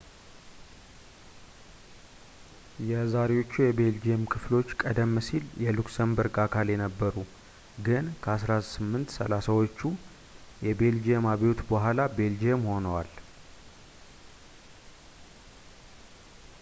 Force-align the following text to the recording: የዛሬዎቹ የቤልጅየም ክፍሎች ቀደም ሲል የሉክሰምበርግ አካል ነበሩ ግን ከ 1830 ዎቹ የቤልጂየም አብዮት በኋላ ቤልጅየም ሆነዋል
የዛሬዎቹ 2.91 3.51
የቤልጅየም 3.65 4.23
ክፍሎች 4.33 4.69
ቀደም 4.83 5.11
ሲል 5.27 5.43
የሉክሰምበርግ 5.65 6.37
አካል 6.45 6.69
ነበሩ 6.83 7.15
ግን 7.89 8.07
ከ 8.23 8.33
1830 8.39 9.55
ዎቹ 9.59 9.79
የቤልጂየም 10.69 11.29
አብዮት 11.35 11.61
በኋላ 11.73 12.09
ቤልጅየም 12.17 12.65
ሆነዋል 12.71 13.11